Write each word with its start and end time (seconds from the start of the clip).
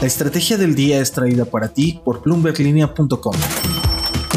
La 0.00 0.06
estrategia 0.06 0.56
del 0.56 0.74
día 0.74 0.98
es 0.98 1.12
traída 1.12 1.44
para 1.44 1.68
ti 1.68 2.00
por 2.02 2.22
bloomberglinea.com. 2.22 3.36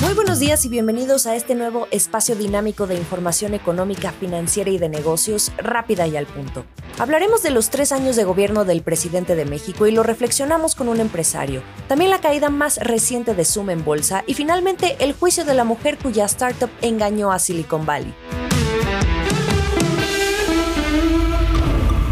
Muy 0.02 0.14
buenos 0.14 0.40
días 0.40 0.66
y 0.66 0.70
bienvenidos 0.70 1.26
a 1.26 1.38
este 1.38 1.56
nuevo 1.56 1.88
espacio 1.90 2.36
dinámico 2.36 2.86
de 2.86 2.96
información 2.96 3.54
económica, 3.54 4.12
financiera 4.12 4.70
y 4.72 4.78
de 4.78 4.90
negocios 4.90 5.54
rápida 5.56 6.06
y 6.06 6.18
al 6.18 6.26
punto. 6.26 6.66
Hablaremos 7.00 7.44
de 7.44 7.52
los 7.52 7.70
tres 7.70 7.94
años 7.94 8.18
de 8.18 8.26
gobierno 8.26 8.66
del 8.66 8.82
presidente 8.82 9.38
de 9.38 9.46
México 9.46 9.88
y 9.88 9.94
lo 9.94 10.04
reflexionamos 10.04 10.76
con 10.76 10.90
un 10.90 11.00
empresario. 11.00 11.64
También 11.88 12.12
la 12.12 12.20
caída 12.20 12.50
más 12.50 12.76
reciente 12.76 13.34
de 13.34 13.46
Zoom 13.46 13.70
en 13.70 13.86
bolsa 13.86 14.26
y 14.28 14.34
finalmente 14.34 14.98
el 15.00 15.14
juicio 15.14 15.46
de 15.46 15.54
la 15.54 15.64
mujer 15.64 15.98
cuya 15.98 16.26
startup 16.26 16.72
engañó 16.82 17.32
a 17.32 17.40
Silicon 17.40 17.86
Valley. 17.86 18.14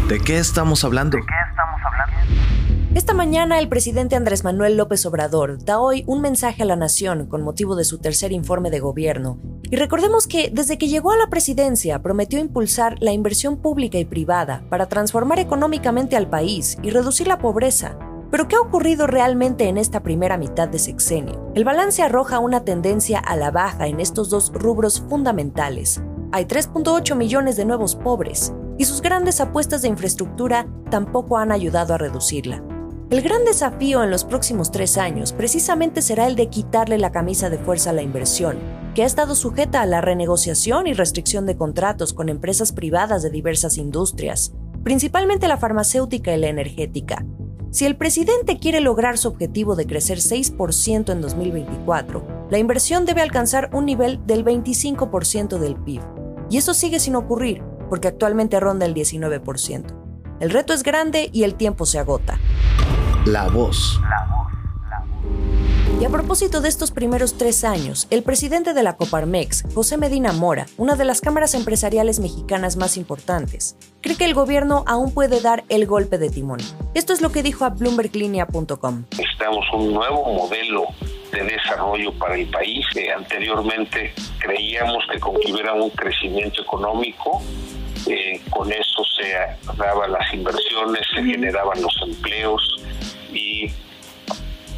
¿De 0.08 0.20
qué 0.20 0.38
estamos 0.38 0.84
hablando? 0.84 1.18
Esta 2.94 3.14
mañana 3.14 3.58
el 3.58 3.70
presidente 3.70 4.16
Andrés 4.16 4.44
Manuel 4.44 4.76
López 4.76 5.06
Obrador 5.06 5.64
da 5.64 5.80
hoy 5.80 6.04
un 6.06 6.20
mensaje 6.20 6.62
a 6.62 6.66
la 6.66 6.76
nación 6.76 7.24
con 7.24 7.40
motivo 7.40 7.74
de 7.74 7.84
su 7.84 7.96
tercer 7.96 8.32
informe 8.32 8.70
de 8.70 8.80
gobierno. 8.80 9.38
Y 9.62 9.76
recordemos 9.76 10.26
que 10.26 10.50
desde 10.52 10.76
que 10.76 10.88
llegó 10.88 11.10
a 11.10 11.16
la 11.16 11.28
presidencia 11.28 12.02
prometió 12.02 12.38
impulsar 12.38 12.96
la 13.00 13.12
inversión 13.12 13.56
pública 13.56 13.96
y 13.96 14.04
privada 14.04 14.66
para 14.68 14.88
transformar 14.88 15.38
económicamente 15.38 16.16
al 16.16 16.28
país 16.28 16.76
y 16.82 16.90
reducir 16.90 17.28
la 17.28 17.38
pobreza. 17.38 17.96
Pero 18.30 18.46
¿qué 18.46 18.56
ha 18.56 18.60
ocurrido 18.60 19.06
realmente 19.06 19.68
en 19.68 19.78
esta 19.78 20.02
primera 20.02 20.36
mitad 20.36 20.68
de 20.68 20.78
sexenio? 20.78 21.50
El 21.54 21.64
balance 21.64 22.02
arroja 22.02 22.40
una 22.40 22.62
tendencia 22.62 23.20
a 23.20 23.36
la 23.36 23.50
baja 23.50 23.86
en 23.86 24.00
estos 24.00 24.28
dos 24.28 24.52
rubros 24.52 25.02
fundamentales. 25.08 26.02
Hay 26.30 26.44
3.8 26.44 27.16
millones 27.16 27.56
de 27.56 27.64
nuevos 27.64 27.96
pobres 27.96 28.52
y 28.76 28.84
sus 28.84 29.00
grandes 29.00 29.40
apuestas 29.40 29.80
de 29.80 29.88
infraestructura 29.88 30.66
tampoco 30.90 31.38
han 31.38 31.52
ayudado 31.52 31.94
a 31.94 31.98
reducirla. 31.98 32.62
El 33.12 33.20
gran 33.20 33.44
desafío 33.44 34.02
en 34.02 34.10
los 34.10 34.24
próximos 34.24 34.70
tres 34.70 34.96
años 34.96 35.34
precisamente 35.34 36.00
será 36.00 36.26
el 36.26 36.34
de 36.34 36.48
quitarle 36.48 36.96
la 36.96 37.12
camisa 37.12 37.50
de 37.50 37.58
fuerza 37.58 37.90
a 37.90 37.92
la 37.92 38.00
inversión, 38.00 38.56
que 38.94 39.02
ha 39.02 39.06
estado 39.06 39.34
sujeta 39.34 39.82
a 39.82 39.86
la 39.86 40.00
renegociación 40.00 40.86
y 40.86 40.94
restricción 40.94 41.44
de 41.44 41.54
contratos 41.54 42.14
con 42.14 42.30
empresas 42.30 42.72
privadas 42.72 43.22
de 43.22 43.28
diversas 43.28 43.76
industrias, 43.76 44.54
principalmente 44.82 45.46
la 45.46 45.58
farmacéutica 45.58 46.34
y 46.34 46.40
la 46.40 46.48
energética. 46.48 47.22
Si 47.70 47.84
el 47.84 47.96
presidente 47.96 48.58
quiere 48.58 48.80
lograr 48.80 49.18
su 49.18 49.28
objetivo 49.28 49.76
de 49.76 49.86
crecer 49.86 50.16
6% 50.16 51.12
en 51.12 51.20
2024, 51.20 52.46
la 52.50 52.56
inversión 52.56 53.04
debe 53.04 53.20
alcanzar 53.20 53.68
un 53.74 53.84
nivel 53.84 54.26
del 54.26 54.42
25% 54.42 55.58
del 55.58 55.76
PIB. 55.76 56.00
Y 56.48 56.56
eso 56.56 56.72
sigue 56.72 56.98
sin 56.98 57.16
ocurrir, 57.16 57.62
porque 57.90 58.08
actualmente 58.08 58.58
ronda 58.58 58.86
el 58.86 58.94
19%. 58.94 60.02
El 60.40 60.48
reto 60.48 60.72
es 60.72 60.82
grande 60.82 61.28
y 61.30 61.42
el 61.42 61.56
tiempo 61.56 61.84
se 61.84 61.98
agota. 61.98 62.40
La 63.26 63.48
voz. 63.48 64.00
Y 66.00 66.04
a 66.04 66.08
propósito 66.08 66.60
de 66.60 66.68
estos 66.68 66.90
primeros 66.90 67.38
tres 67.38 67.62
años, 67.62 68.08
el 68.10 68.24
presidente 68.24 68.74
de 68.74 68.82
la 68.82 68.96
Coparmex, 68.96 69.62
José 69.72 69.96
Medina 69.96 70.32
Mora, 70.32 70.66
una 70.76 70.96
de 70.96 71.04
las 71.04 71.20
cámaras 71.20 71.54
empresariales 71.54 72.18
mexicanas 72.18 72.76
más 72.76 72.96
importantes, 72.96 73.76
cree 74.00 74.16
que 74.16 74.24
el 74.24 74.34
gobierno 74.34 74.82
aún 74.88 75.14
puede 75.14 75.40
dar 75.40 75.62
el 75.68 75.86
golpe 75.86 76.18
de 76.18 76.30
timón. 76.30 76.58
Esto 76.94 77.12
es 77.12 77.20
lo 77.20 77.30
que 77.30 77.44
dijo 77.44 77.64
a 77.64 77.68
bloomberglinea.com. 77.70 79.04
Necesitamos 79.16 79.66
un 79.72 79.92
nuevo 79.92 80.24
modelo 80.32 80.86
de 81.30 81.44
desarrollo 81.44 82.12
para 82.18 82.34
el 82.34 82.48
país. 82.50 82.84
Eh, 82.96 83.12
anteriormente 83.12 84.12
creíamos 84.40 85.04
que 85.12 85.20
con 85.20 85.38
que 85.38 85.52
hubiera 85.52 85.74
un 85.74 85.90
crecimiento 85.90 86.62
económico, 86.62 87.40
eh, 88.12 88.40
con 88.50 88.70
eso 88.70 89.02
se 89.16 89.34
daban 89.76 90.12
las 90.12 90.34
inversiones, 90.34 91.00
se 91.14 91.22
generaban 91.24 91.80
los 91.80 91.94
empleos, 92.02 92.76
y 93.32 93.70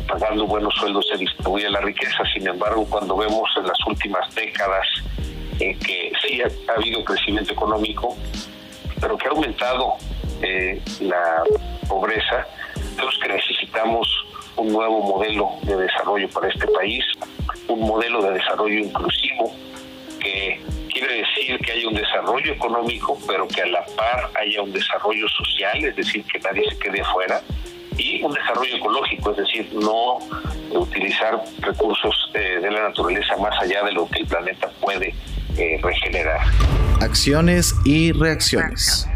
pagando 0.06 0.46
buenos 0.46 0.72
sueldos 0.74 1.04
se 1.10 1.18
distribuye 1.18 1.68
la 1.68 1.80
riqueza. 1.80 2.22
Sin 2.32 2.46
embargo, 2.46 2.86
cuando 2.88 3.16
vemos 3.16 3.50
en 3.56 3.66
las 3.66 3.78
últimas 3.86 4.32
décadas 4.34 4.86
que 5.58 6.12
sí 6.22 6.40
ha, 6.42 6.72
habido 6.72 7.04
crecimiento 7.04 7.52
económico, 7.52 8.16
pero 9.00 9.16
que 9.16 9.26
ha 9.26 9.30
aumentado 9.30 9.94
eh, 10.42 10.80
la 11.00 11.42
pobreza, 11.88 12.46
entonces 12.76 13.20
que 13.20 13.28
necesitamos 13.28 14.08
un 14.56 14.72
nuevo 14.72 15.00
modelo 15.02 15.50
de 15.62 15.76
desarrollo 15.76 16.28
para 16.28 16.48
este 16.48 16.68
país, 16.68 17.04
un 17.66 17.80
modelo 17.80 18.22
de 18.22 18.34
desarrollo 18.34 18.78
inclusivo 18.78 19.52
que 20.20 20.60
quiere 20.94 21.16
decir 21.16 21.58
que 21.58 21.72
haya 21.72 21.88
un 21.88 21.94
desarrollo 21.94 22.52
económico, 22.52 23.18
pero 23.26 23.46
que 23.48 23.62
a 23.62 23.66
la 23.66 23.84
par 23.96 24.30
haya 24.40 24.62
un 24.62 24.72
desarrollo 24.72 25.28
social, 25.28 25.84
es 25.84 25.96
decir, 25.96 26.24
que 26.24 26.38
nadie 26.38 26.64
se 26.70 26.78
quede 26.78 27.00
afuera, 27.02 27.42
y 27.98 28.22
un 28.22 28.32
desarrollo 28.32 28.76
ecológico, 28.76 29.32
es 29.32 29.36
decir, 29.38 29.68
no 29.74 30.18
utilizar 30.70 31.42
recursos 31.60 32.14
eh, 32.34 32.60
de 32.60 32.70
la 32.70 32.88
naturaleza 32.88 33.36
más 33.36 33.60
allá 33.60 33.84
de 33.84 33.92
lo 33.92 34.08
que 34.08 34.20
el 34.20 34.26
planeta 34.26 34.70
puede 34.80 35.14
eh, 35.56 35.78
regenerar. 35.82 36.40
Acciones 37.00 37.74
y 37.84 38.12
reacciones. 38.12 39.06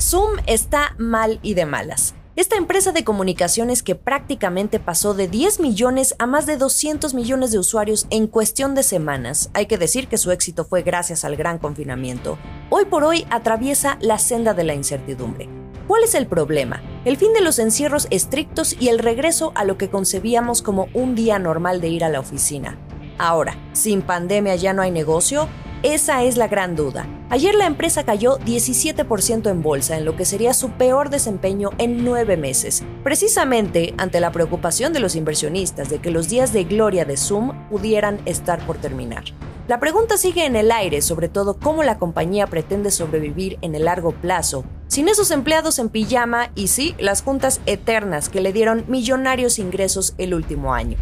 Zoom 0.00 0.38
está 0.46 0.94
mal 0.98 1.38
y 1.42 1.54
de 1.54 1.66
malas. 1.66 2.14
Esta 2.34 2.56
empresa 2.56 2.92
de 2.92 3.04
comunicaciones 3.04 3.82
que 3.82 3.94
prácticamente 3.94 4.80
pasó 4.80 5.12
de 5.12 5.28
10 5.28 5.60
millones 5.60 6.14
a 6.18 6.26
más 6.26 6.46
de 6.46 6.56
200 6.56 7.12
millones 7.12 7.52
de 7.52 7.58
usuarios 7.58 8.06
en 8.08 8.26
cuestión 8.26 8.74
de 8.74 8.82
semanas, 8.82 9.50
hay 9.52 9.66
que 9.66 9.76
decir 9.76 10.08
que 10.08 10.16
su 10.16 10.30
éxito 10.30 10.64
fue 10.64 10.80
gracias 10.80 11.26
al 11.26 11.36
gran 11.36 11.58
confinamiento, 11.58 12.38
hoy 12.70 12.86
por 12.86 13.04
hoy 13.04 13.26
atraviesa 13.28 13.98
la 14.00 14.18
senda 14.18 14.54
de 14.54 14.64
la 14.64 14.72
incertidumbre. 14.72 15.50
¿Cuál 15.86 16.04
es 16.04 16.14
el 16.14 16.26
problema? 16.26 16.82
El 17.04 17.18
fin 17.18 17.34
de 17.34 17.42
los 17.42 17.58
encierros 17.58 18.06
estrictos 18.08 18.76
y 18.80 18.88
el 18.88 18.98
regreso 18.98 19.52
a 19.54 19.64
lo 19.64 19.76
que 19.76 19.90
concebíamos 19.90 20.62
como 20.62 20.88
un 20.94 21.14
día 21.14 21.38
normal 21.38 21.82
de 21.82 21.88
ir 21.88 22.02
a 22.02 22.08
la 22.08 22.20
oficina. 22.20 22.78
Ahora, 23.18 23.58
¿sin 23.74 24.00
pandemia 24.00 24.56
ya 24.56 24.72
no 24.72 24.80
hay 24.80 24.90
negocio? 24.90 25.50
Esa 25.82 26.22
es 26.22 26.38
la 26.38 26.48
gran 26.48 26.76
duda. 26.76 27.06
Ayer 27.32 27.54
la 27.54 27.64
empresa 27.64 28.04
cayó 28.04 28.38
17% 28.40 29.50
en 29.50 29.62
bolsa, 29.62 29.96
en 29.96 30.04
lo 30.04 30.16
que 30.16 30.26
sería 30.26 30.52
su 30.52 30.72
peor 30.72 31.08
desempeño 31.08 31.70
en 31.78 32.04
nueve 32.04 32.36
meses, 32.36 32.84
precisamente 33.02 33.94
ante 33.96 34.20
la 34.20 34.32
preocupación 34.32 34.92
de 34.92 35.00
los 35.00 35.16
inversionistas 35.16 35.88
de 35.88 35.98
que 35.98 36.10
los 36.10 36.28
días 36.28 36.52
de 36.52 36.64
gloria 36.64 37.06
de 37.06 37.16
Zoom 37.16 37.70
pudieran 37.70 38.20
estar 38.26 38.66
por 38.66 38.76
terminar. 38.76 39.24
La 39.66 39.80
pregunta 39.80 40.18
sigue 40.18 40.44
en 40.44 40.56
el 40.56 40.70
aire, 40.70 41.00
sobre 41.00 41.30
todo 41.30 41.58
cómo 41.58 41.82
la 41.82 41.98
compañía 41.98 42.48
pretende 42.48 42.90
sobrevivir 42.90 43.56
en 43.62 43.74
el 43.74 43.86
largo 43.86 44.12
plazo 44.12 44.66
sin 44.86 45.08
esos 45.08 45.30
empleados 45.30 45.78
en 45.78 45.88
pijama 45.88 46.50
y 46.54 46.66
sí, 46.66 46.94
las 46.98 47.22
juntas 47.22 47.62
eternas 47.64 48.28
que 48.28 48.42
le 48.42 48.52
dieron 48.52 48.84
millonarios 48.88 49.58
ingresos 49.58 50.12
el 50.18 50.34
último 50.34 50.74
año. 50.74 50.98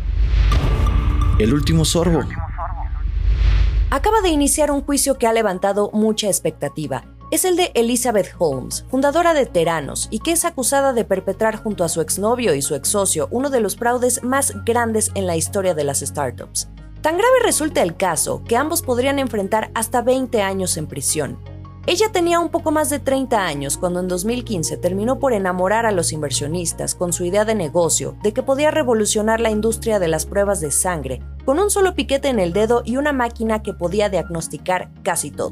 El 1.40 1.52
último 1.52 1.84
sorbo. 1.84 2.20
Acaba 3.92 4.20
de 4.20 4.28
iniciar 4.28 4.70
un 4.70 4.82
juicio 4.82 5.18
que 5.18 5.26
ha 5.26 5.32
levantado 5.32 5.90
mucha 5.92 6.28
expectativa. 6.28 7.02
Es 7.32 7.44
el 7.44 7.56
de 7.56 7.72
Elizabeth 7.74 8.32
Holmes, 8.38 8.84
fundadora 8.88 9.34
de 9.34 9.46
Teranos, 9.46 10.06
y 10.12 10.20
que 10.20 10.30
es 10.30 10.44
acusada 10.44 10.92
de 10.92 11.04
perpetrar 11.04 11.56
junto 11.56 11.82
a 11.82 11.88
su 11.88 12.00
exnovio 12.00 12.54
y 12.54 12.62
su 12.62 12.76
exsocio 12.76 13.26
uno 13.32 13.50
de 13.50 13.60
los 13.60 13.74
fraudes 13.74 14.22
más 14.22 14.54
grandes 14.64 15.10
en 15.16 15.26
la 15.26 15.36
historia 15.36 15.74
de 15.74 15.82
las 15.82 16.00
startups. 16.00 16.68
Tan 17.02 17.18
grave 17.18 17.40
resulta 17.42 17.82
el 17.82 17.96
caso 17.96 18.44
que 18.44 18.56
ambos 18.56 18.82
podrían 18.82 19.18
enfrentar 19.18 19.72
hasta 19.74 20.02
20 20.02 20.40
años 20.40 20.76
en 20.76 20.86
prisión. 20.86 21.40
Ella 21.86 22.12
tenía 22.12 22.38
un 22.38 22.50
poco 22.50 22.70
más 22.70 22.90
de 22.90 23.00
30 23.00 23.44
años 23.44 23.76
cuando 23.76 23.98
en 23.98 24.06
2015 24.06 24.76
terminó 24.76 25.18
por 25.18 25.32
enamorar 25.32 25.84
a 25.84 25.90
los 25.90 26.12
inversionistas 26.12 26.94
con 26.94 27.12
su 27.12 27.24
idea 27.24 27.44
de 27.44 27.56
negocio 27.56 28.16
de 28.22 28.32
que 28.32 28.44
podía 28.44 28.70
revolucionar 28.70 29.40
la 29.40 29.50
industria 29.50 29.98
de 29.98 30.06
las 30.06 30.26
pruebas 30.26 30.60
de 30.60 30.70
sangre 30.70 31.20
con 31.44 31.58
un 31.58 31.70
solo 31.70 31.94
piquete 31.94 32.28
en 32.28 32.38
el 32.38 32.52
dedo 32.52 32.82
y 32.84 32.96
una 32.96 33.12
máquina 33.12 33.62
que 33.62 33.74
podía 33.74 34.08
diagnosticar 34.08 34.90
casi 35.02 35.30
todo. 35.30 35.50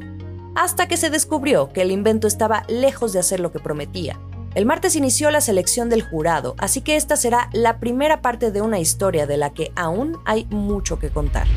Hasta 0.55 0.87
que 0.87 0.97
se 0.97 1.09
descubrió 1.09 1.71
que 1.71 1.81
el 1.81 1.91
invento 1.91 2.27
estaba 2.27 2.63
lejos 2.67 3.13
de 3.13 3.19
hacer 3.19 3.39
lo 3.39 3.51
que 3.51 3.59
prometía. 3.59 4.19
El 4.55 4.65
martes 4.65 4.95
inició 4.95 5.29
la 5.29 5.41
selección 5.41 5.89
del 5.89 6.01
jurado, 6.01 6.55
así 6.57 6.81
que 6.81 6.95
esta 6.95 7.15
será 7.15 7.49
la 7.53 7.79
primera 7.79 8.21
parte 8.21 8.51
de 8.51 8.61
una 8.61 8.79
historia 8.79 9.27
de 9.27 9.37
la 9.37 9.51
que 9.51 9.71
aún 9.75 10.17
hay 10.25 10.45
mucho 10.49 10.97
que 10.97 11.11
contar. 11.11 11.47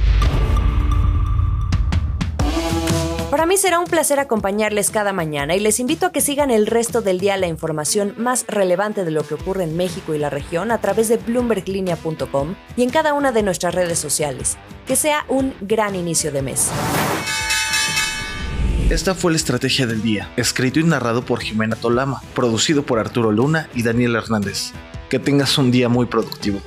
Para 3.43 3.49
mí 3.49 3.57
será 3.57 3.81
un 3.81 3.87
placer 3.87 4.21
acompañarles 4.21 4.93
cada 4.93 5.13
mañana 5.13 5.57
y 5.57 5.59
les 5.59 5.81
invito 5.81 6.07
a 6.07 6.13
que 6.13 6.21
sigan 6.21 6.53
el 6.53 6.65
resto 6.65 7.03
del 7.03 7.19
día 7.19 7.37
la 7.37 7.49
información 7.49 8.15
más 8.17 8.45
relevante 8.47 9.05
de 9.05 9.11
lo 9.11 9.27
que 9.27 9.35
ocurre 9.35 9.65
en 9.65 9.77
México 9.77 10.15
y 10.15 10.19
la 10.19 10.31
región 10.31 10.71
a 10.71 10.81
través 10.81 11.09
de 11.09 11.17
bloomberglinea.com 11.17 12.55
y 12.77 12.85
en 12.85 12.91
cada 12.91 13.15
una 13.15 13.33
de 13.33 13.43
nuestras 13.43 13.75
redes 13.75 13.99
sociales. 13.99 14.59
Que 14.87 14.95
sea 14.95 15.25
un 15.27 15.55
gran 15.61 15.97
inicio 15.97 16.31
de 16.31 16.41
mes. 16.41 16.71
Esta 18.91 19.13
fue 19.13 19.33
la 19.33 19.39
estrategia 19.39 19.89
del 19.89 20.03
día, 20.03 20.31
escrito 20.37 20.79
y 20.79 20.85
narrado 20.85 21.25
por 21.25 21.41
Jimena 21.41 21.75
Tolama, 21.75 22.23
producido 22.37 22.85
por 22.85 23.01
Arturo 23.01 23.33
Luna 23.33 23.69
y 23.75 23.83
Daniel 23.83 24.15
Hernández. 24.15 24.71
Que 25.11 25.19
tengas 25.19 25.59
un 25.59 25.73
día 25.73 25.89
muy 25.89 26.07
productivo. 26.07 26.61